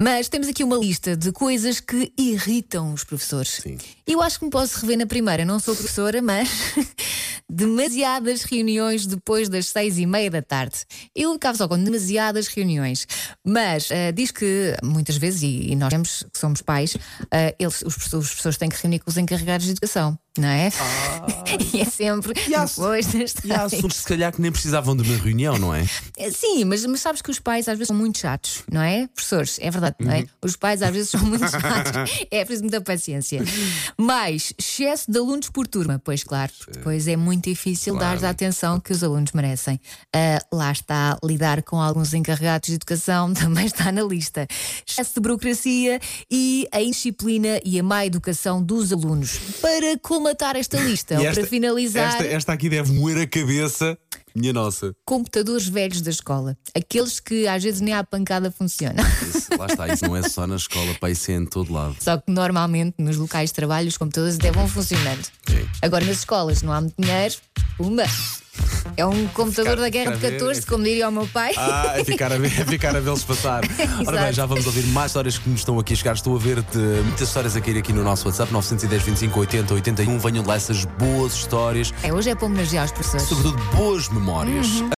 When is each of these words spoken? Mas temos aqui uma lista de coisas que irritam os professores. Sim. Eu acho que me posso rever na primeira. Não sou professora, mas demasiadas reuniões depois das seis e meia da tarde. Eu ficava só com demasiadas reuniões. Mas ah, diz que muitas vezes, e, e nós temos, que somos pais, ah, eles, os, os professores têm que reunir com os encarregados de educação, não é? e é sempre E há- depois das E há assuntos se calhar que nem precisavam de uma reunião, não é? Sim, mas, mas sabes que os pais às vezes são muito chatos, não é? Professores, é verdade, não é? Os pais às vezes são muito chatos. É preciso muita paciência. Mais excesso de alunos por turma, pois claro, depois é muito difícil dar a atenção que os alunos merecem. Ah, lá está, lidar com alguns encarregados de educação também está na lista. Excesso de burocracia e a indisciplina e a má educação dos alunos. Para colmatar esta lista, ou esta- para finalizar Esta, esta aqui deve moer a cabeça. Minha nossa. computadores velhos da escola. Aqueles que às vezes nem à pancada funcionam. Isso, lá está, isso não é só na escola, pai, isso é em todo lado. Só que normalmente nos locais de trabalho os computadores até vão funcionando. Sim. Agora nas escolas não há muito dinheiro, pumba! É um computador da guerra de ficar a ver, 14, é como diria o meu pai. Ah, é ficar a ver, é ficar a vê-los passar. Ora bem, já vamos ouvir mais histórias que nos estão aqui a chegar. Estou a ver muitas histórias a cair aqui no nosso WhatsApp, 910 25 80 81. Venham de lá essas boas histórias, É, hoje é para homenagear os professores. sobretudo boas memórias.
Mas 0.00 0.28
temos 0.28 0.46
aqui 0.46 0.62
uma 0.62 0.76
lista 0.76 1.16
de 1.16 1.32
coisas 1.32 1.80
que 1.80 2.12
irritam 2.16 2.92
os 2.92 3.02
professores. 3.02 3.58
Sim. 3.60 3.78
Eu 4.06 4.22
acho 4.22 4.38
que 4.38 4.44
me 4.44 4.50
posso 4.50 4.80
rever 4.80 4.96
na 4.96 5.06
primeira. 5.06 5.44
Não 5.44 5.58
sou 5.58 5.74
professora, 5.74 6.22
mas 6.22 6.48
demasiadas 7.50 8.44
reuniões 8.44 9.06
depois 9.06 9.48
das 9.48 9.66
seis 9.66 9.98
e 9.98 10.06
meia 10.06 10.30
da 10.30 10.40
tarde. 10.40 10.86
Eu 11.16 11.32
ficava 11.32 11.58
só 11.58 11.66
com 11.66 11.82
demasiadas 11.82 12.46
reuniões. 12.46 13.08
Mas 13.44 13.90
ah, 13.90 14.12
diz 14.12 14.30
que 14.30 14.76
muitas 14.84 15.16
vezes, 15.16 15.42
e, 15.42 15.72
e 15.72 15.74
nós 15.74 15.88
temos, 15.88 16.24
que 16.32 16.38
somos 16.38 16.62
pais, 16.62 16.96
ah, 17.32 17.52
eles, 17.58 17.82
os, 17.82 17.96
os 17.96 18.28
professores 18.28 18.56
têm 18.56 18.68
que 18.68 18.80
reunir 18.80 19.00
com 19.00 19.10
os 19.10 19.16
encarregados 19.16 19.66
de 19.66 19.72
educação, 19.72 20.16
não 20.38 20.48
é? 20.48 20.70
e 21.74 21.80
é 21.80 21.84
sempre 21.84 22.32
E 22.48 22.54
há- 22.54 22.64
depois 22.64 23.06
das 23.06 23.34
E 23.44 23.52
há 23.52 23.62
assuntos 23.64 23.96
se 23.98 24.04
calhar 24.06 24.32
que 24.32 24.40
nem 24.40 24.50
precisavam 24.52 24.96
de 24.96 25.02
uma 25.08 25.18
reunião, 25.22 25.58
não 25.58 25.74
é? 25.74 25.84
Sim, 26.32 26.64
mas, 26.64 26.84
mas 26.86 27.00
sabes 27.00 27.22
que 27.22 27.30
os 27.30 27.38
pais 27.38 27.68
às 27.68 27.76
vezes 27.78 27.88
são 27.88 27.96
muito 27.96 28.18
chatos, 28.18 28.62
não 28.70 28.80
é? 28.82 29.06
Professores, 29.08 29.58
é 29.60 29.70
verdade, 29.70 29.96
não 30.00 30.12
é? 30.12 30.26
Os 30.42 30.56
pais 30.56 30.82
às 30.82 30.90
vezes 30.92 31.10
são 31.10 31.20
muito 31.20 31.48
chatos. 31.48 31.88
É 32.30 32.44
preciso 32.44 32.62
muita 32.64 32.80
paciência. 32.80 33.42
Mais 33.96 34.52
excesso 34.58 35.10
de 35.10 35.18
alunos 35.18 35.48
por 35.50 35.66
turma, 35.66 36.00
pois 36.04 36.22
claro, 36.22 36.52
depois 36.72 37.08
é 37.08 37.16
muito 37.16 37.48
difícil 37.48 37.96
dar 37.96 38.22
a 38.24 38.30
atenção 38.30 38.78
que 38.80 38.92
os 38.92 39.02
alunos 39.02 39.32
merecem. 39.32 39.80
Ah, 40.14 40.38
lá 40.52 40.70
está, 40.72 41.18
lidar 41.24 41.62
com 41.62 41.80
alguns 41.80 42.12
encarregados 42.14 42.68
de 42.68 42.74
educação 42.74 43.32
também 43.34 43.66
está 43.66 43.90
na 43.90 44.02
lista. 44.02 44.46
Excesso 44.86 45.14
de 45.14 45.20
burocracia 45.20 46.00
e 46.30 46.68
a 46.72 46.80
indisciplina 46.82 47.60
e 47.64 47.78
a 47.78 47.82
má 47.82 48.04
educação 48.04 48.62
dos 48.62 48.92
alunos. 48.92 49.38
Para 49.60 49.96
colmatar 50.28 50.56
esta 50.56 50.78
lista, 50.80 51.16
ou 51.18 51.24
esta- 51.26 51.40
para 51.40 51.48
finalizar 51.48 52.08
Esta, 52.08 52.24
esta 52.24 52.52
aqui 52.52 52.68
deve 52.68 52.92
moer 52.92 53.18
a 53.18 53.26
cabeça. 53.26 53.96
Minha 54.34 54.52
nossa. 54.52 54.94
computadores 55.04 55.66
velhos 55.66 56.00
da 56.00 56.10
escola. 56.10 56.56
Aqueles 56.72 57.18
que 57.18 57.48
às 57.48 57.60
vezes 57.62 57.80
nem 57.80 57.92
à 57.94 58.04
pancada 58.04 58.52
funcionam. 58.52 59.02
Isso, 59.34 59.48
lá 59.58 59.66
está, 59.66 59.88
isso 59.92 60.04
não 60.06 60.16
é 60.16 60.22
só 60.28 60.46
na 60.46 60.54
escola, 60.54 60.94
pai, 61.00 61.12
isso 61.12 61.30
é 61.32 61.34
em 61.34 61.44
todo 61.46 61.72
lado. 61.72 61.96
Só 61.98 62.18
que 62.18 62.30
normalmente 62.30 62.94
nos 62.98 63.16
locais 63.16 63.50
de 63.50 63.54
trabalho 63.54 63.88
os 63.88 63.96
computadores 63.96 64.36
até 64.36 64.52
vão 64.52 64.68
funcionando. 64.68 65.24
Sim. 65.48 65.66
Agora 65.82 66.04
nas 66.04 66.18
escolas 66.18 66.62
não 66.62 66.72
há 66.72 66.80
muito 66.80 66.94
dinheiro, 67.00 67.34
pumba! 67.76 68.04
É 68.98 69.06
um 69.06 69.28
computador 69.28 69.76
da 69.76 69.88
guerra 69.88 70.10
de 70.10 70.16
ficar 70.16 70.26
a 70.26 70.30
ver, 70.30 70.38
14, 70.40 70.60
é 70.60 70.62
como 70.64 70.82
diria 70.82 71.08
o 71.08 71.12
meu 71.12 71.26
pai. 71.28 71.52
Ah, 71.56 71.92
é 71.96 72.02
ficar 72.02 72.32
a 72.32 72.36
ver, 72.36 72.46
é 72.60 72.64
ficar 72.64 72.96
a 72.96 73.00
vê-los 73.00 73.22
passar. 73.22 73.62
Ora 74.04 74.22
bem, 74.24 74.32
já 74.32 74.44
vamos 74.44 74.66
ouvir 74.66 74.82
mais 74.88 75.10
histórias 75.12 75.38
que 75.38 75.48
nos 75.48 75.60
estão 75.60 75.78
aqui 75.78 75.92
a 75.92 75.96
chegar. 75.96 76.14
Estou 76.14 76.34
a 76.34 76.38
ver 76.40 76.56
muitas 77.04 77.28
histórias 77.28 77.54
a 77.54 77.60
cair 77.60 77.78
aqui 77.78 77.92
no 77.92 78.02
nosso 78.02 78.26
WhatsApp, 78.26 78.52
910 78.52 79.02
25 79.04 79.38
80 79.38 79.74
81. 79.74 80.18
Venham 80.18 80.42
de 80.42 80.48
lá 80.48 80.56
essas 80.56 80.84
boas 80.84 81.32
histórias, 81.34 81.94
É, 82.02 82.12
hoje 82.12 82.30
é 82.30 82.34
para 82.34 82.46
homenagear 82.46 82.86
os 82.86 82.90
professores. 82.90 83.26
sobretudo 83.28 83.62
boas 83.76 84.08
memórias. 84.08 84.66